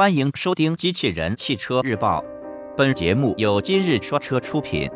[0.00, 2.22] 欢迎收听《机器人汽车日报》，
[2.74, 4.90] 本节目由今日说车出品。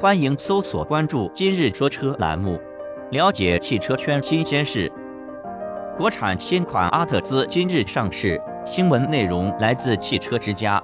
[0.00, 2.60] 欢迎搜索关注“今日说车”栏目，
[3.10, 4.92] 了解汽车圈新鲜事。
[5.96, 10.80] 国产新款阿特兹今日上市，新闻内容来自汽车之家。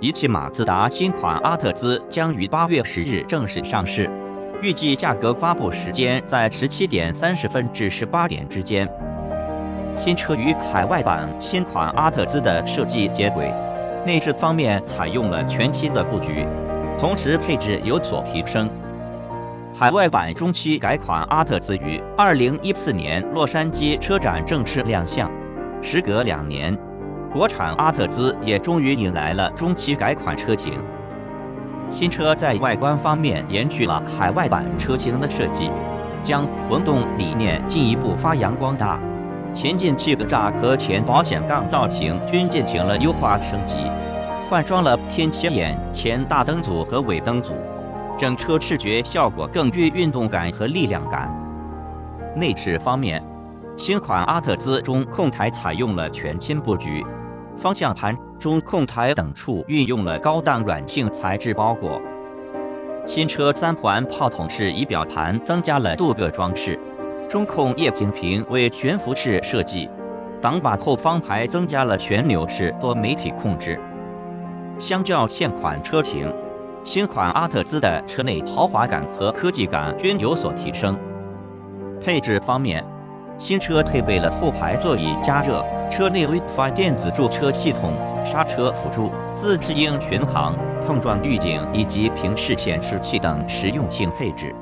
[0.00, 4.08] 一汽马自达新款阿特兹将于八月十日正式上市，
[4.62, 8.90] 预计价格发布时间在十七点三十分至十八点之间。
[10.00, 13.52] 新车与海外版新款阿特兹的设计接轨，
[14.06, 16.46] 内饰方面采用了全新的布局，
[16.98, 18.66] 同时配置有所提升。
[19.78, 25.30] 海外版中期改款阿特兹于二零一四年洛杉矶车展正式亮相，
[25.82, 26.74] 时隔两年。
[27.30, 30.80] 国产阿特兹也终于迎来了中期改款车型。
[31.90, 35.70] 新车在外观方面延续了海外版车型的设计，
[36.24, 38.98] 将混动理念进一步发扬光大。
[39.54, 43.76] 前进气格栅和前保险杠造型均进行了优化升级，
[44.48, 47.52] 换装了天线眼前大灯组和尾灯组，
[48.18, 51.28] 整车视觉效果更具运动感和力量感。
[52.36, 53.22] 内饰方面，
[53.76, 57.04] 新款阿特兹中控台采用了全新布局。
[57.60, 62.00] 方向盘、中控台等处运用了高档软性材质包裹。
[63.04, 66.78] 新车三环炮筒式仪表盘增加了镀铬装饰，
[67.30, 69.88] 中控液晶屏为悬浮式设计，
[70.42, 73.78] 挡把后方还增加了旋钮式多媒体控制。
[74.80, 76.28] 相较现款车型，
[76.82, 80.98] 新款阿特兹的车内豪华感和科技感均有所提升。
[82.00, 82.84] 配置方面，
[83.38, 85.64] 新车配备了后排座椅加热。
[85.88, 87.92] 车内 WiFi 电子驻车系统、
[88.24, 94.52] 刹车辅助、自适应巡航、碰撞预警以及平视显示器等实用性配置。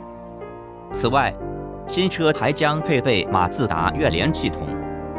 [0.92, 1.32] 此外，
[1.88, 4.68] 新车还将配备马自达悦联系统，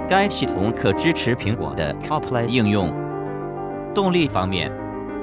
[0.07, 2.93] 该系统可支持苹果的 CarPlay 应用。
[3.95, 4.71] 动力方面，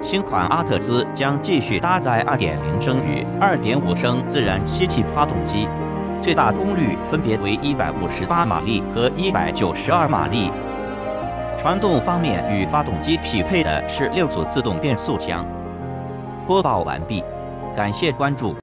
[0.02, 5.68] 新款阿特兹将继续搭载2.0升与2.5升自然吸气发动机，
[6.20, 10.50] 最大功率分别为158马力和192马力。
[11.56, 15.46] 传动方面，与发动机匹配的是六速自动变速箱。
[16.44, 17.22] 播报完毕，
[17.76, 18.52] 感谢关注。